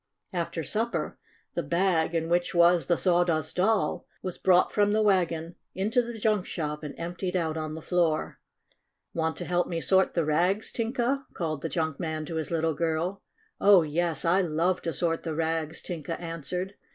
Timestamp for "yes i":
13.83-14.41